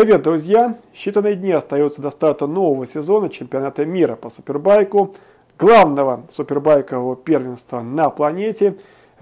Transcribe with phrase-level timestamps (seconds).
[0.00, 0.78] Привет, друзья!
[0.94, 5.16] Считанные дни остаются до старта нового сезона чемпионата мира по супербайку,
[5.58, 8.76] главного супербайкового первенства на планете.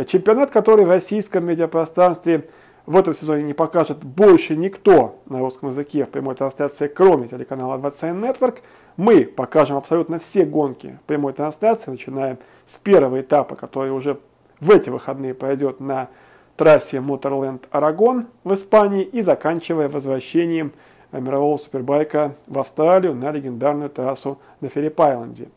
[0.07, 2.51] Чемпионат, который в российском медиапространстве
[2.85, 7.79] в этом сезоне не покажет больше никто на русском языке в прямой трансляции, кроме телеканала
[7.79, 8.59] 27 Network.
[8.99, 12.37] Мы покажем абсолютно все гонки в прямой трансляции, начиная
[12.67, 14.19] с первого этапа, который уже
[14.61, 16.11] в эти выходные пройдет на
[16.57, 20.73] трассе Моторленд Арагон в Испании и заканчивая возвращением
[21.13, 25.49] мирового супербайка в Австралию на легендарную трассу на Филипп-Айленде.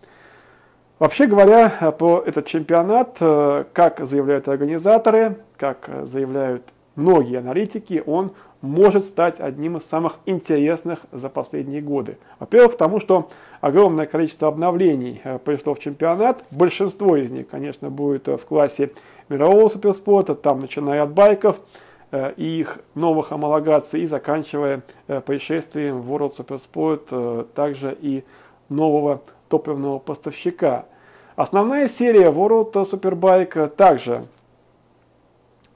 [1.00, 6.64] Вообще говоря, про этот чемпионат, э, как заявляют организаторы, как заявляют
[6.96, 12.18] многие аналитики, он может стать одним из самых интересных за последние годы.
[12.40, 13.30] Во-первых, потому что
[13.62, 16.44] огромное количество обновлений э, пришло в чемпионат.
[16.52, 18.92] Большинство из них, конечно, будет в классе
[19.30, 21.60] мирового суперспорта, там начиная от байков
[22.12, 28.24] э, и их новых homologаций и заканчивая э, происшествием в World Supersport, э, также и
[28.68, 30.86] нового топливного поставщика.
[31.36, 34.24] Основная серия World Superbike также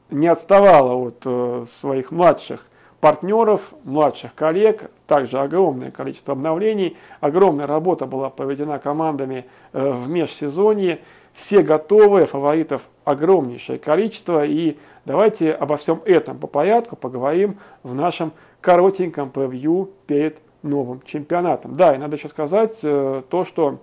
[0.10, 2.66] не отставала от своих младших
[3.00, 11.00] партнеров, младших коллег, также огромное количество обновлений, огромная работа была проведена командами в межсезонье.
[11.34, 14.46] Все готовы, фаворитов огромнейшее количество.
[14.46, 18.32] И давайте обо всем этом по порядку поговорим в нашем
[18.62, 21.76] коротеньком превью перед новым чемпионатом.
[21.76, 23.80] Да, и надо еще сказать э, то, что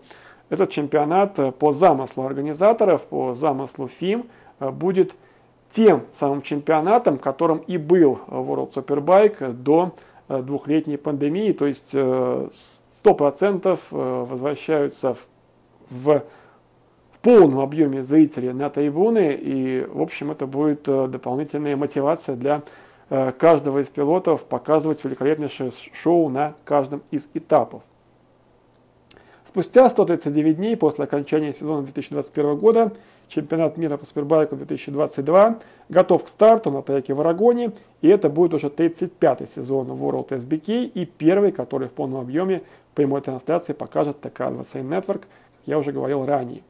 [0.49, 4.27] этот чемпионат э, по замыслу организаторов, по замыслу ФИМ,
[4.59, 5.15] э, будет
[5.71, 9.93] тем самым чемпионатом, которым и был World Superbike до
[10.29, 11.53] двухлетней пандемии.
[11.53, 15.17] То есть 100% возвращаются
[15.91, 16.25] в
[17.23, 19.37] полном объеме зрителей на трибуны.
[19.39, 22.63] И, в общем, это будет э, дополнительная мотивация для
[23.11, 27.83] э, каждого из пилотов показывать великолепнейшее шоу на каждом из этапов.
[29.45, 32.93] Спустя 139 дней после окончания сезона 2021 года
[33.31, 35.59] чемпионат мира по супербайку 2022
[35.89, 40.85] готов к старту на треке в Арагоне, и это будет уже 35-й сезон World SBK
[40.87, 42.63] и первый, который в полном объеме
[42.95, 45.29] прямой трансляции покажет ТК-27 Network, как
[45.67, 46.63] я уже говорил ранее.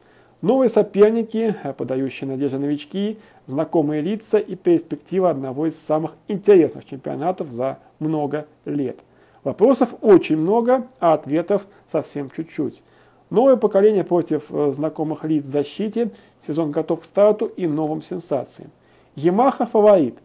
[0.43, 7.48] Новые соперники, э, подающие надежды новички, знакомые лица и перспектива одного из самых интересных чемпионатов
[7.48, 8.98] за много лет.
[9.44, 12.82] Вопросов очень много, а ответов совсем чуть-чуть.
[13.30, 16.10] Новое поколение против э, знакомых лиц в защите,
[16.41, 18.70] сезон готов к старту и новым сенсациям.
[19.14, 20.18] Ямаха фаворит.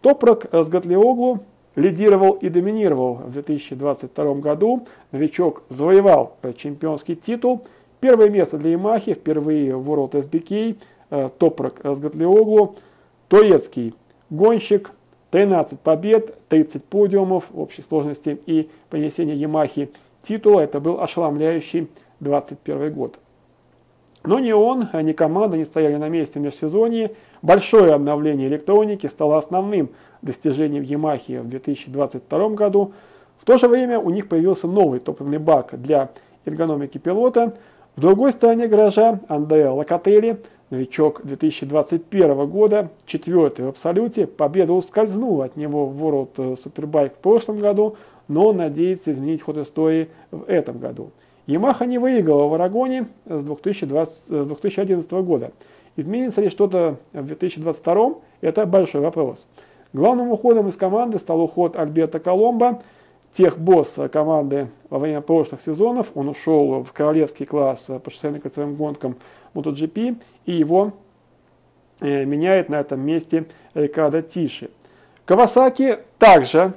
[0.00, 1.40] Топрак с Гатлиоглу
[1.74, 4.86] лидировал и доминировал в 2022 году.
[5.12, 7.62] Новичок завоевал э, чемпионский титул–
[8.00, 10.76] Первое место для Ямахи, впервые в World SBK,
[11.10, 12.76] э, Топрак Сгатлиоглу,
[13.26, 13.94] турецкий
[14.30, 14.92] гонщик,
[15.30, 19.90] 13 побед, 30 подиумов в общей сложности и понесение Ямахи
[20.22, 20.60] титула.
[20.60, 21.88] Это был ошеломляющий
[22.20, 23.18] 21 год.
[24.24, 27.12] Но ни он, ни команда не стояли на месте в межсезонье.
[27.40, 29.90] Большое обновление электроники стало основным
[30.22, 32.92] достижением Ямахи в 2022 году.
[33.38, 36.10] В то же время у них появился новый топливный бак для
[36.44, 37.54] эргономики пилота–
[37.98, 40.40] в другой стороне гаража Андреа Локотели,
[40.70, 47.58] новичок 2021 года, четвертый в абсолюте, победа ускользнула от него в World Superbike в прошлом
[47.58, 47.96] году,
[48.28, 51.10] но он надеется изменить ход истории в этом году.
[51.48, 55.52] Ямаха не выиграла в Арагоне с, 2020, с 2011 года.
[55.96, 58.14] Изменится ли что-то в 2022?
[58.42, 59.48] Это большой вопрос.
[59.94, 62.82] Главным уходом из команды стал уход Альберта Коломбо,
[63.32, 66.08] тех босс команды во время прошлых сезонов.
[66.14, 69.16] Он ушел в королевский класс по шоссейным кольцевым гонкам
[69.54, 70.92] MotoGP, и его
[72.02, 74.68] э, меняет на этом месте Рикардо Тиши.
[75.24, 76.74] Кавасаки также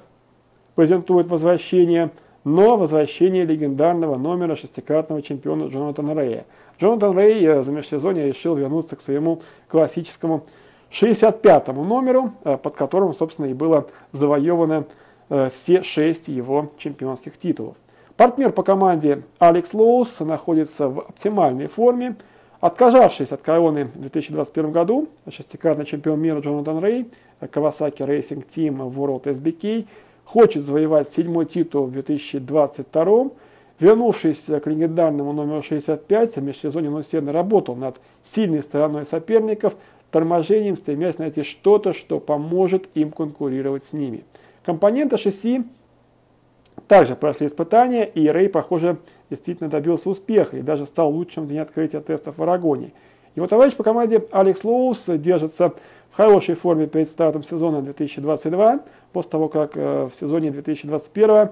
[0.75, 2.11] презентует возвращение,
[2.43, 6.45] но возвращение легендарного номера шестикратного чемпиона Джонатана Рэя.
[6.79, 10.43] Джонатан Рэй э, за межсезонье решил вернуться к своему классическому
[10.91, 14.85] 65-му номеру, э, под которым, собственно, и было завоевано
[15.31, 17.77] Э, все шесть его чемпионских титулов.
[18.17, 22.17] Партнер по команде Алекс Лоус находится в оптимальной форме.
[22.59, 27.09] Отказавшись от короны в 2021 году, шестикратный чемпион мира Джонатан Рей,
[27.39, 29.87] Kawasaki Racing Team World SBK,
[30.31, 33.31] хочет завоевать седьмой титул в 2022
[33.79, 39.75] Вернувшись к легендарному номеру 65, в межсезонье он усердно работал над сильной стороной соперников,
[40.11, 44.23] торможением, стремясь найти что-то, что поможет им конкурировать с ними.
[44.63, 45.63] Компоненты шасси
[46.87, 48.97] также прошли испытания, и Рэй, похоже,
[49.31, 52.91] действительно добился успеха и даже стал лучшим в день открытия тестов в Арагоне.
[53.35, 55.73] Его товарищ по команде Алекс Лоус держится
[56.11, 58.81] в хорошей форме перед стартом сезона 2022,
[59.13, 61.49] после того, как в сезоне 2021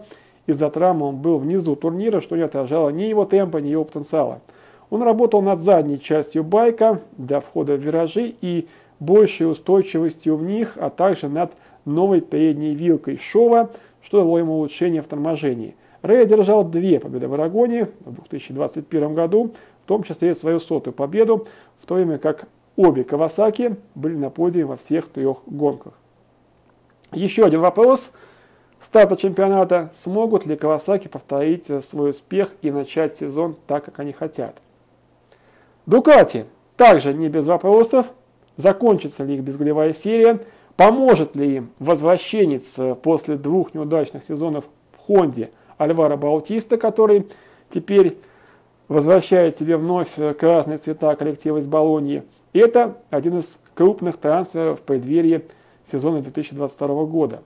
[0.48, 4.42] из-за травмы он был внизу турнира, что не отражало ни его темпа, ни его потенциала.
[4.90, 8.68] Он работал над задней частью байка для входа в виражи и
[9.00, 11.52] большей устойчивостью в них, а также над
[11.86, 13.70] новой передней вилкой шова,
[14.02, 15.76] что дало ему улучшение в торможении.
[16.02, 19.52] Рэй одержал две победы в Арагоне в 2021 году,
[19.86, 21.48] в том числе и свою сотую победу,
[21.80, 22.48] в то время как
[22.80, 25.94] обе Кавасаки были на подиуме во всех трех гонках.
[27.12, 28.14] Еще один вопрос
[28.80, 29.92] старта чемпионата.
[29.94, 34.56] Смогут ли Кавасаки повторить свой успех и начать сезон так, как они хотят?
[35.86, 36.46] Дукати
[36.78, 38.06] также не без вопросов.
[38.56, 40.40] Закончится ли их безголевая серия?
[40.78, 47.28] Поможет ли им возвращенец после двух неудачных сезонов в Хонде Альвара Баутиста, который
[47.70, 48.18] теперь
[48.88, 52.24] возвращает себе вновь красные цвета коллектива из Болонии.
[52.54, 55.46] Это один из крупных трансферов в преддверии
[55.86, 57.42] сезона 2022 года.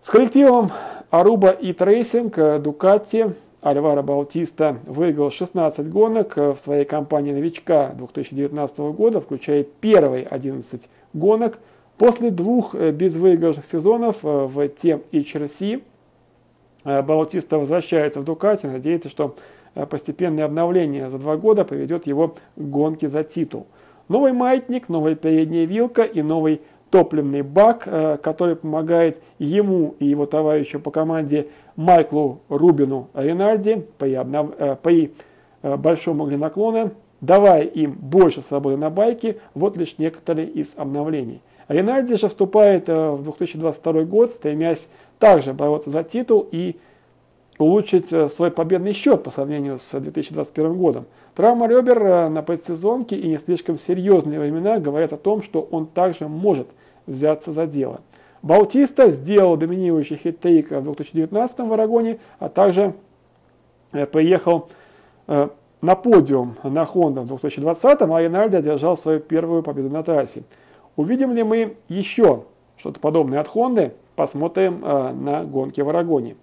[0.00, 0.70] С коллективом
[1.10, 9.64] Aruba.it Racing Ducati Альваро Баутиста выиграл 16 гонок в своей кампании новичка 2019 года, включая
[9.64, 11.58] первые 11 гонок.
[11.98, 15.82] После двух безвыигрышных сезонов в Team HRC
[16.86, 19.34] Баутиста возвращается в Дукати, надеется, что
[19.74, 23.66] э, постепенное обновление за два года поведет его к гонке за титул.
[24.08, 26.60] Новый маятник, новая передняя вилка и новый
[26.90, 34.14] топливный бак, э, который помогает ему и его товарищу по команде Майклу Рубину Ренарди при,
[34.14, 34.50] обнов...
[34.82, 35.12] при
[35.62, 41.42] большом наклона, давая им больше свободы на байке, вот лишь некоторые из обновлений.
[41.66, 46.76] Ренальди же вступает в 2022 год, стремясь также бороться за титул и
[47.58, 51.06] улучшить э, свой победный счет по сравнению с 2021 годом.
[51.34, 55.86] Травма ребер э, на предсезонке и не слишком серьезные времена говорят о том, что он
[55.86, 56.68] также может
[57.06, 58.00] взяться за дело.
[58.42, 62.94] Баутиста сделал доминирующий хит-трик в 2019 в Арагоне, а также
[63.92, 64.68] э, приехал
[65.26, 70.44] на подиум на Honda в 2020, а Ринальди одержал свою первую победу на трассе.
[70.94, 72.44] Увидим ли мы еще
[72.78, 73.92] что-то подобное от Honda?
[74.16, 76.36] Посмотрим э, на гонки в Арагоне.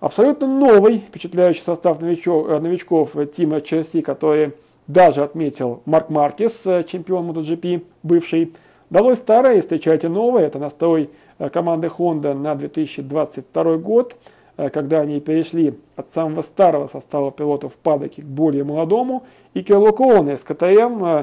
[0.00, 4.52] Абсолютно новый, впечатляющий состав новичков, э, новичков Тима Черси, который
[4.86, 8.52] даже отметил Марк Маркес, э, чемпион MotoGP, бывший.
[8.90, 10.46] Далось старое встречайте новое.
[10.46, 11.10] Это настрой
[11.52, 14.16] команды Honda на 2022 год,
[14.56, 19.22] когда они перешли от самого старого состава пилотов в падоке к более молодому.
[19.54, 21.22] И Кирло Коуне с КТМ,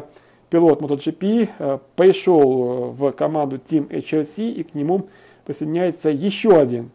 [0.50, 5.08] пилот MotoGP, пришел в команду Team HRC и к нему
[5.48, 6.92] присоединяется еще один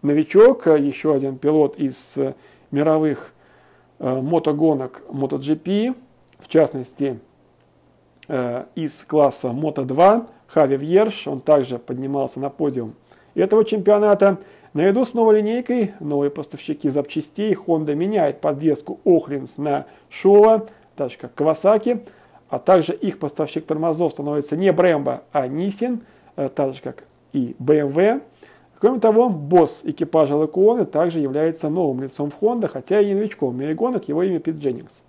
[0.00, 2.32] новичок, еще один пилот из э,
[2.70, 3.34] мировых
[3.98, 5.94] э, мотогонок MotoGP,
[6.38, 7.20] в частности
[8.26, 12.94] э, из класса Moto2, Хави Вьерш, он также поднимался на подиум
[13.34, 14.38] этого чемпионата.
[14.72, 20.66] Наряду с новой линейкой, новые поставщики запчастей, Honda меняет подвеску Охринс на Шова,
[20.96, 22.08] так же как Kawasaki,
[22.48, 26.00] а также их поставщик тормозов становится не Brembo, а Nissin,
[26.34, 27.04] так же как
[27.34, 28.22] и BMW.
[28.78, 33.56] Кроме того, босс экипажа Лакуоны также является новым лицом в Honda, хотя и новичком в
[33.56, 35.02] мире гонок, его имя Пит Дженнингс.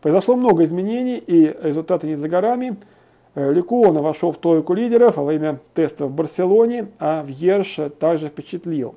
[0.00, 2.76] Произошло много изменений, и результаты не за горами.
[3.34, 8.94] Э, Ликуона вошел в тройку лидеров во время теста в Барселоне, а Вьерш также впечатлил.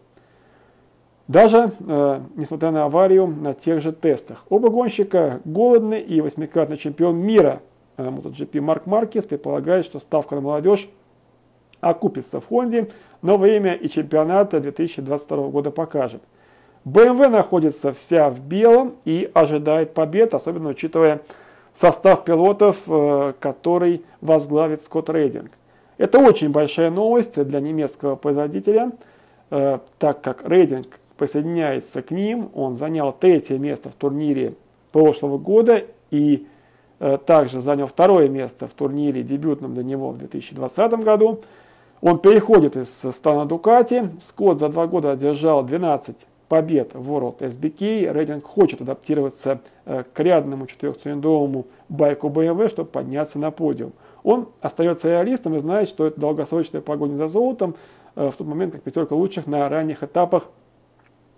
[1.27, 4.45] Даже э, несмотря на аварию на тех же тестах.
[4.49, 7.61] Оба гонщика голодны и восьмикратный чемпион мира
[7.97, 10.89] э, MotoGP Марк Маркес предполагает, что ставка на молодежь
[11.81, 12.89] окупится в Хонде,
[13.21, 16.21] но время и чемпионата 2022 года покажет.
[16.85, 21.21] BMW находится вся в белом и ожидает побед, особенно учитывая
[21.73, 25.51] состав пилотов, э, который возглавит Скотт Рейдинг.
[25.97, 28.91] Это очень большая новость для немецкого производителя,
[29.51, 32.49] э, так как Рейдинг присоединяется к ним.
[32.55, 34.55] Он занял третье место в турнире
[34.91, 36.47] прошлого года и
[36.99, 41.41] э, также занял второе место в турнире дебютном для него в 2020 году.
[42.01, 44.09] Он переходит из стана Дукати.
[44.19, 46.15] Скотт за два года одержал 12
[46.49, 48.11] побед в World SBK.
[48.11, 53.93] Рейтинг хочет адаптироваться э, к рядному четырехцилиндровому байку BMW, чтобы подняться на подиум.
[54.23, 57.75] Он остается реалистом и знает, что это долгосрочная погоня за золотом,
[58.15, 60.47] э, в тот момент, как пятерка лучших на ранних этапах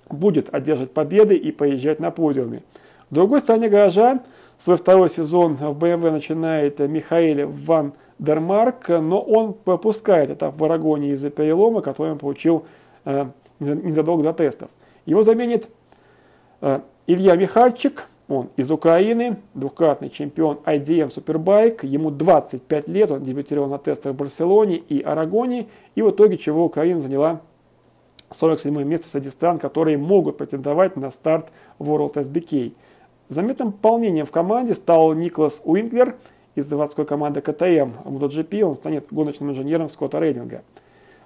[0.10, 2.64] будет одерживать победы и поезжать на подиуме.
[3.10, 4.22] В другой стороне гаража
[4.58, 11.12] свой второй сезон в BMW начинает Михаил Ван Дермарк, но он пропускает этап в Арагоне
[11.12, 12.66] из-за перелома, который он получил
[13.06, 13.28] э,
[13.60, 14.70] незадолго до тестов.
[15.06, 15.68] Его заменит
[16.62, 23.68] э, Илья Михальчик, Он из Украины, двукратный чемпион IDM Superbike, ему 25 лет, он дебютировал
[23.68, 27.42] на тестах в Барселоне и Арагоне, и в итоге чего Украина заняла
[28.32, 32.74] 47 место среди стран, которые могут претендовать на старт World SBK.
[33.30, 36.16] Заметным пополнением в команде стал Николас Уинклер
[36.56, 40.64] из заводской команды КТМ MotoGP, он станет гоночным инженером Скотта Рейдинга.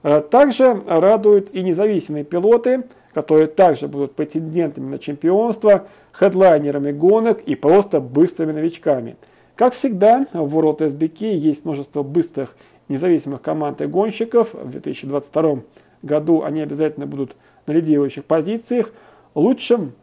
[0.03, 7.55] Э, также радуют и независимые пилоты, которые также будут претендентами на чемпионство, хедлайнерами гонок и
[7.55, 9.17] просто быстрыми новичками.
[9.55, 12.55] Как всегда, в World SBK есть множество быстрых
[12.89, 14.53] независимых команд и гонщиков.
[14.53, 15.63] В 2022
[16.03, 17.35] году они обязательно будут
[17.65, 18.91] на лидирующих позициях.
[19.33, 19.93] Лучшим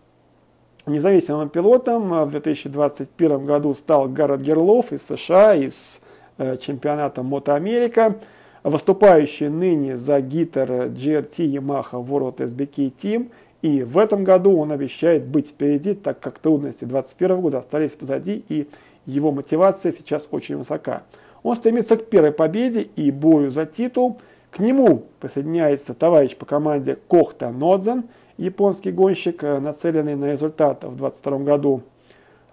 [0.87, 6.01] независимым пилотом в 2021 году стал Гаррет Герлов из США, из
[6.39, 8.17] э, чемпионата Мото Америка
[8.65, 13.31] выступающий ныне за гитар GRT Yamaha World SBK Team.
[13.63, 18.45] И в этом году он обещает быть впереди, так как трудности 2021 года остались позади,
[18.49, 18.67] и
[19.07, 21.03] его мотивация сейчас очень высока.
[21.43, 24.19] Он стремится к первой победе и бою за титул.
[24.51, 28.05] К нему присоединяется товарищ по команде Кохта Нодзанэ,
[28.37, 31.83] японский гонщик, нацеленный на результат в 2022 году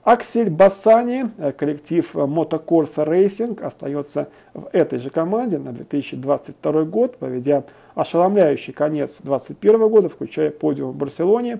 [0.04, 7.66] Аксель Бассани, э, коллектив Motocorsa Racing, остается в этой же команде на 2022 год, проведя
[7.94, 11.60] ошеломляющий конец 2021 года, включая подиум в Барселоне.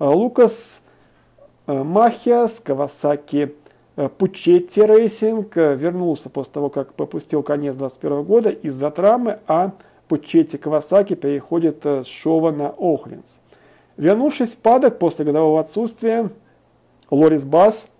[0.00, 0.82] Э, Лукас
[1.66, 3.54] э, Махиас, Kawasaki
[4.16, 9.72] Puccetti Racing вернулся после того, как пропустил конец 2021 года из-за травмы, а
[10.06, 13.40] Puccetti Kawasaki переходит с Showa на Öhlins.
[13.98, 16.30] Вернувшись в паддок после годового отсутствия,
[17.10, 17.90] Лорис Бас,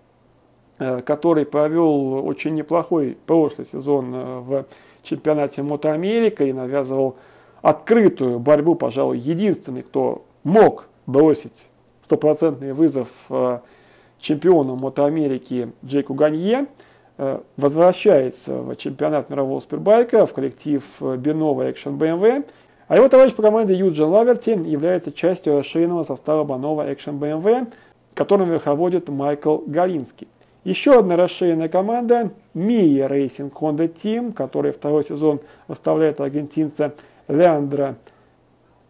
[0.78, 4.66] э, который провел очень неплохой прошлый сезон э, в
[5.02, 7.16] чемпионате MotoAmerica и навязывал
[7.62, 11.66] открытую борьбу, пожалуй, единственный, кто мог бросить
[12.02, 13.58] стопроцентный вызов э,
[14.20, 16.66] чемпиону Мото Америки Джейку Ганье,
[17.56, 22.44] возвращается в чемпионат мирового супербайка в коллектив Бенова Action BMW.
[22.88, 27.72] А его товарищ по команде Юджин Лаверти является частью расширенного состава Банова Action BMW–
[28.18, 30.26] которым верховодит Майкл Галинский.
[30.64, 36.94] Еще одна расширенная команда Мия Racing Honda Team, который второй сезон выставляет аргентинца
[37.28, 37.94] Леандра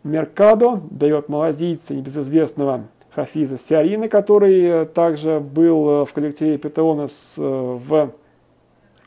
[0.02, 8.11] Меркадо, дает малазийца небезызвестного Хафиза Сиарина, который также был в коллективе Петронос э, в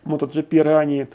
[0.05, 1.07] MotoGP ранее.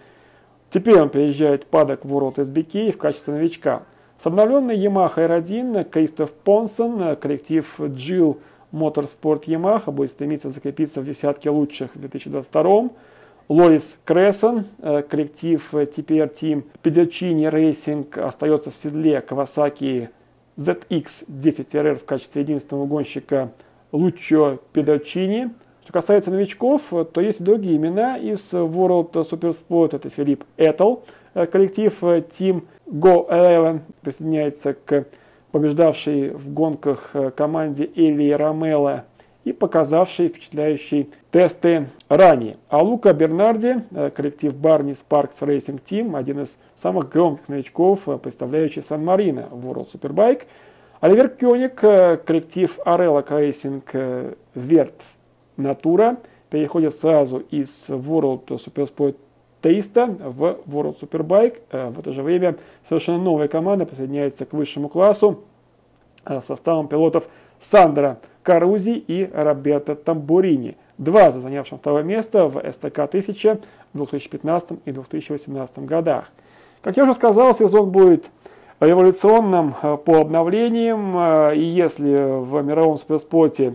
[0.77, 3.85] Теперь он приезжает в падок в World SBK в качестве новичка.
[4.19, 8.37] С обновленной Yamaha R1 Кристоф Понсон, коллектив Jill
[8.75, 12.91] Motorsport Yamaha будет стремиться закрепиться в десятке лучших в 2022
[13.49, 20.11] Лорис Крессон, э, коллектив TPR Team Pedercini Racing остается в седле Kawasaki
[20.59, 23.51] ZX-10RR в качестве единственного гонщика
[23.93, 25.53] Лучо Педерчини.
[25.87, 29.95] Что касается новичков, то есть другие имена из World Supersport.
[29.95, 30.97] Это Филипп Этл,
[31.33, 35.07] э, коллектив Team Go 11 присоединяется к
[35.53, 39.05] побеждавший в гонках э, команде Элли Ромело
[39.45, 42.57] и показавший впечатляющие тесты ранее.
[42.69, 48.19] А Лука Бернарди, э, коллектив Барни Sparks Racing Team, один из самых громких новичков, э,
[48.19, 50.47] представляющий Сан-Марино в World Superbike.
[51.01, 54.95] Оливер Кёник, коллектив Arella Racing Верт
[55.57, 56.17] Натура,
[56.51, 59.17] переходит сразу из World Supersport
[59.61, 61.61] 300 в World Superbike.
[61.71, 65.41] Э, в это же время совершенно новая команда присоединяется к высшему классу
[66.25, 73.61] э, составом пилотов Сандра Карузи и Роберто Тамбурини, дважды занявшим второе место в СТК 1000
[73.93, 76.31] в 2015 и 2018 годах.
[76.83, 78.31] Как я уже сказал, сезон будет
[78.79, 83.75] революционным э, по обновлениям, и если в мировом суперспорте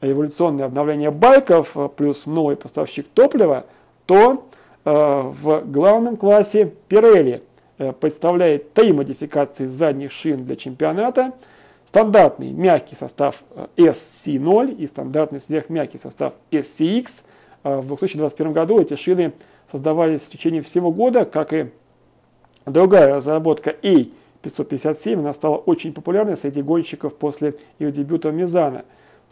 [0.00, 3.66] революционное обновление байков плюс новый поставщик топлива–
[4.08, 4.46] то
[4.86, 7.42] э, в главном классе Pirelli
[7.76, 11.34] э, представляет три модификации задних шин для чемпионата.
[11.84, 17.22] Стандартный мягкий состав э, SC0 и стандартный сверхмягкий состав SCX.
[17.64, 19.32] В 2021 году эти шины
[19.70, 21.66] создавались в течение всего года, как и
[22.64, 25.18] другая разработка A557.
[25.18, 28.86] Она стала очень популярной среди гонщиков после ее дебюта в Мизана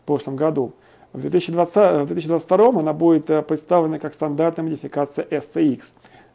[0.07, 0.73] прошлом году.
[1.13, 5.83] В 2020, в 2022 она будет э, представлена как стандартная модификация SCX.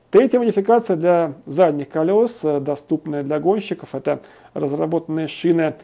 [0.10, 4.22] Третья модификация для задних колес, э, доступная для гонщиков, это
[4.54, 5.76] разработанная шина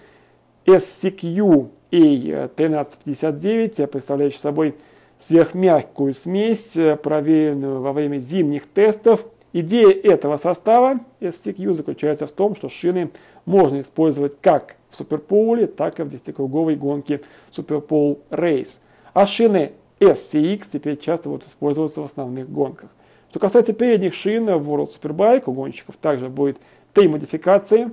[0.65, 4.75] SCQ A1359, представляющая собой
[5.20, 9.25] сверхмягкую смесь, э, проверенную во время зимних тестов
[9.60, 13.10] Идея этого состава SCQ заключается в том, что шины
[13.48, 17.22] можно использовать как в суперполе, так и в 10-круговой гонке
[17.56, 18.77] Superpole Race.
[19.13, 22.89] А шины SCX теперь часто будут использоваться в основных гонках.
[23.32, 26.58] Что касается передних шин в World Superbike, у гонщиков также будет
[26.94, 27.92] три модификации,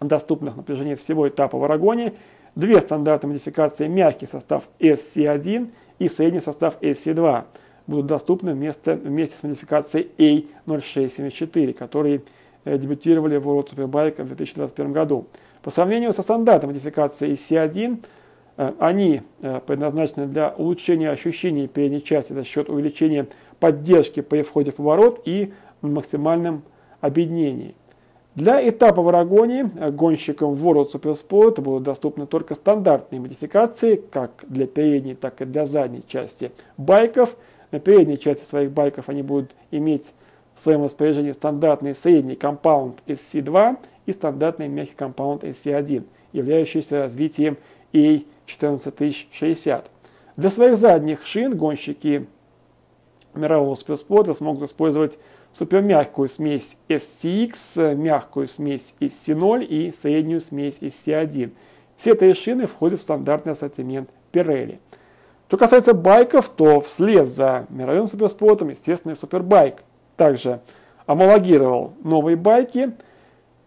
[0.00, 2.14] доступных на протяжении всего этапа в Арагоне.
[2.54, 7.44] Две стандартные модификации, мягкий состав SC1 и средний состав SC2
[7.86, 10.10] будут доступны вместо, вместе с модификацией
[10.66, 12.22] A0674, которые
[12.64, 15.26] дебютировали в World Superbike в 2021 году.
[15.62, 18.04] По сравнению со стандартной модификацией C1,
[18.56, 23.26] э, они э, предназначены для улучшения ощущений передней части за счет увеличения
[23.58, 25.52] поддержки при входе в поворот и
[25.82, 26.62] максимальном
[27.00, 27.74] объединении.
[28.34, 35.14] Для этапа в Арагоне гонщикам World Supersport будут доступны только стандартные модификации, как для передней,
[35.14, 37.36] так и для задней части байков–
[37.70, 40.12] на передней части своих байков они будут иметь
[40.60, 47.56] в своем распоряжении стандартный средний компаунд SC2 и стандартный мягкий компаунд SC1, являющийся развитием
[47.94, 49.84] A14060.
[50.36, 52.26] Для своих задних шин гонщики
[53.34, 55.18] мирового суперспорта смогут использовать
[55.52, 61.52] супермягкую смесь SCX, мягкую смесь SC0 и среднюю смесь SC1.
[61.96, 64.78] Все три шины входят в стандартный ассортимент Pirelli.
[65.48, 69.82] Что касается байков, то вслед за мировым суперспортом, естественно, и супербайк
[70.20, 70.60] также
[71.06, 72.92] амалогировал новые байки.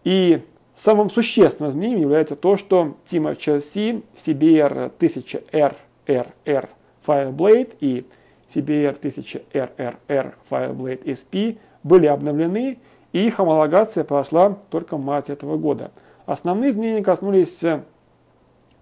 [0.04, 0.40] И
[0.76, 6.68] самым существенным изменением является то, что Team HLC CBR 1000 RRR
[7.04, 8.06] Fireblade и
[8.46, 12.78] CBR 1000 RRR Fireblade SP были обновлены,
[13.10, 15.90] и их амалогация прошла только в марте этого года.
[16.24, 17.64] Основные изменения коснулись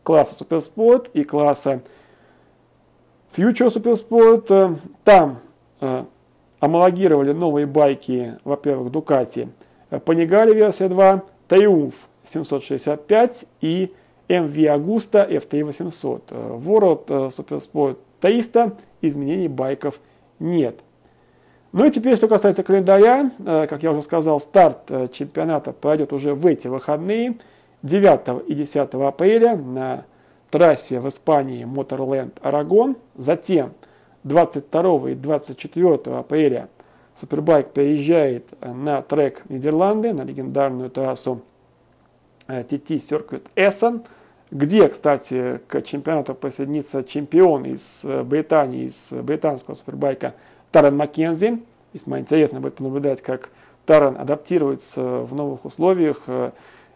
[0.03, 1.81] класса Суперспорт и класса
[3.35, 5.39] Future Supersport, э, там
[6.63, 9.49] э, амалогировали новые байки, во-первых, Ducati
[9.91, 13.93] Panigale версия 2, Triumph 765 и
[14.29, 16.31] MV Agusta FT 800.
[16.31, 20.01] World Supersport 300 изменений байков
[20.39, 20.81] нет.
[21.73, 26.35] Ну и теперь, что касается календаря, э, как я уже сказал, старт чемпионата пройдет уже
[26.35, 27.37] в эти выходные,
[27.83, 30.05] 9 и 10 апреля на
[30.51, 32.97] трассе в Испании Моторленд Арагон.
[33.17, 33.73] Затем
[34.25, 36.69] 22 и 24 апреля
[37.15, 41.43] Супербайк переезжает на трек Нидерланды, на легендарную трассу
[42.47, 44.07] TT Circuit Essen,
[44.51, 50.35] где, кстати, к чемпионату присоединится чемпион из Британии, из британского супербайка
[50.71, 51.63] Таран Маккензи.
[51.93, 53.51] Весьма интересно будет понаблюдать, как
[53.85, 56.51] Таран адаптируется в новых условиях э,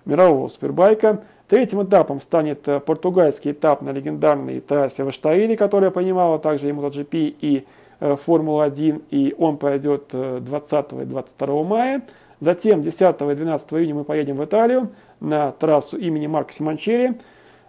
[0.05, 1.25] мирового супербайка.
[1.49, 6.73] Третьим этапом станет э, португальский этап на легендарной трассе в Аштаиле, которая принимала также и
[6.73, 7.65] MotoGP, и
[8.01, 12.03] э, Формула-1, и он пройдет 20 э, и 22 мая.
[12.41, 17.15] Затем 10 и 12 июня мы поедем в Италию на трассу имени Марка Симончери.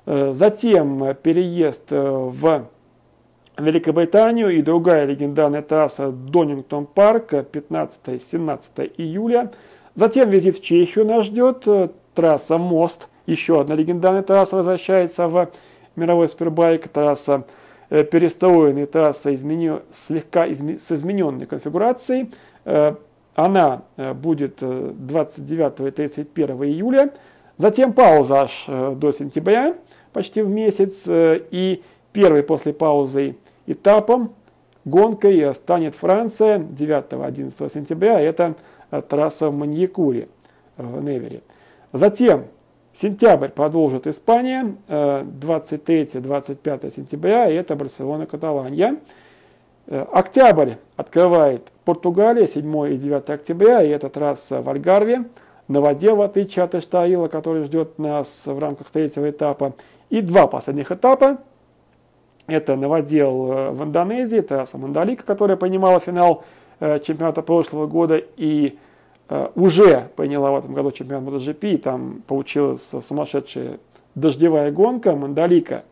[0.06, 2.66] Затем переезд в
[3.58, 9.52] Великобританию и другая легендарная трасса Донингтон Парк 15-17 июля.
[9.96, 11.66] Затем визит в Чехию нас ждет,
[12.14, 15.50] трасса Мост– еще одна легендарная трасса возвращается в
[15.96, 16.88] мировой супербайк.
[16.88, 17.44] Трасса
[17.90, 22.32] э, перестроенная, трасса изменю, слегка изме, с измененной конфигурацией.
[22.66, 22.96] Э,
[23.36, 27.14] она э, будет 29 и 31 июля.
[27.58, 29.76] Затем пауза аж до сентября,
[30.14, 31.06] почти в месяц.
[31.08, 31.82] И
[32.14, 33.36] первый после паузы
[33.66, 34.36] этапом
[34.86, 38.20] гонкой станет Франция 9-11 сентября.
[38.22, 38.54] Это
[39.10, 40.28] трасса в Маньякуре
[40.78, 41.42] в Невере.
[41.94, 42.46] Затем
[43.00, 48.98] Сентябрь продолжит Испания, 23-25 э, сентября, и это Барселона-Каталания.
[49.86, 55.26] Э, октябрь открывает Португалия, 7 и 9 октября, и это трасса в Альгарве,
[55.68, 59.74] на воде, в отличие от Эштаила, который ждет нас в рамках третьего этапа.
[60.10, 61.38] И два последних этапа.
[62.48, 66.44] Это новодел э, в Индонезии, трасса Мандалика, которая принимала финал
[66.80, 68.78] чемпионата прошлого года, и
[69.56, 73.80] уже приняла в этом году чемпионат MotoGP, там получилась сумасшедшая
[74.16, 75.84] дождевая гонка, Мандалика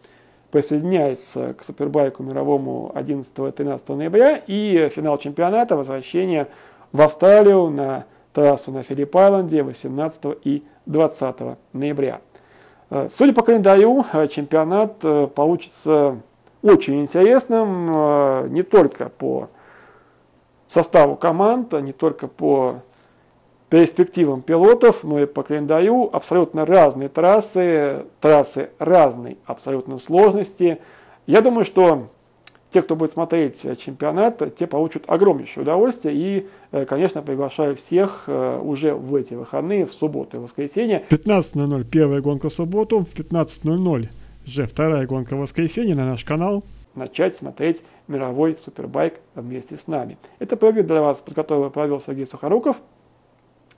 [0.51, 6.47] присоединяется к супербайку мировому 11-13 ноября и финал чемпионата, возвращение
[6.91, 11.35] в Австралию на трассу на Филипп-Айленде 18 и 20
[11.73, 12.21] ноября.
[12.89, 14.97] Э, судя по календарю, э, чемпионат
[15.35, 16.17] получится
[16.61, 19.49] очень интересным не только по
[20.67, 22.81] составу команд, не только по
[23.75, 30.79] перспективам пилотов, но и по календарю абсолютно разные трассы, трассы разной абсолютно сложности.
[31.27, 32.07] Я думаю, что
[32.69, 36.15] те, кто будет смотреть чемпионат, те получат огромнейшее удовольствие.
[36.15, 41.03] И, конечно, приглашаю всех уже в эти выходные, в субботу и воскресенье.
[41.09, 44.09] 15.00 первая гонка в субботу, в 15.00
[44.45, 50.17] же вторая гонка в воскресенье на наш канал начать смотреть мировой супербайк вместе с нами.
[50.39, 52.77] Это превью для вас подготовил и провел Сергей Сухоруков,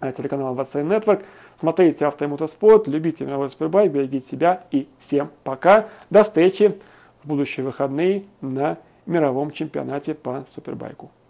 [0.01, 1.23] э, телеканал VC Network.
[1.55, 5.87] Смотрите авто и мотоспорт, любите мировой супербайк, берегите себя и всем пока.
[6.09, 6.77] До встречи
[7.23, 11.11] в будущие выходные на мировом чемпионате по супербайку.